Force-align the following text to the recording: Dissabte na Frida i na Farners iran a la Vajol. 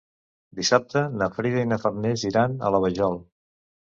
Dissabte 0.59 1.03
na 1.19 1.27
Frida 1.35 1.59
i 1.65 1.67
na 1.73 1.77
Farners 1.85 2.25
iran 2.31 2.55
a 2.69 2.71
la 2.77 2.83
Vajol. 2.87 3.21